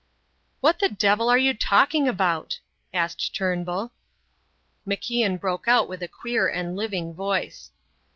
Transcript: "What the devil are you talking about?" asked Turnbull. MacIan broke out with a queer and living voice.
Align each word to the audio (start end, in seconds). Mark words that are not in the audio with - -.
"What 0.61 0.79
the 0.79 0.89
devil 0.89 1.29
are 1.29 1.37
you 1.37 1.53
talking 1.53 2.07
about?" 2.07 2.57
asked 2.91 3.35
Turnbull. 3.35 3.91
MacIan 4.83 5.39
broke 5.39 5.67
out 5.67 5.87
with 5.87 6.01
a 6.01 6.07
queer 6.07 6.47
and 6.49 6.75
living 6.75 7.13
voice. 7.13 7.69